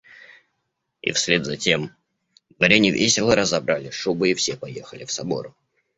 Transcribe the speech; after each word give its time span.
И 1.03 1.11
вслед 1.11 1.45
затем 1.45 1.95
дворяне 2.57 2.89
весело 2.89 3.35
разобрали 3.35 3.91
шубы, 3.91 4.31
и 4.31 4.33
все 4.33 4.57
поехали 4.57 5.05
в 5.05 5.11
Собор. 5.11 5.53